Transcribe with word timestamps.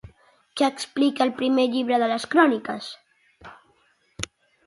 Què 0.59 0.63
explica 0.69 1.21
el 1.25 1.33
Primer 1.41 1.65
llibre 1.75 1.99
de 2.03 2.09
les 2.13 2.25
Cròniques? 2.31 2.87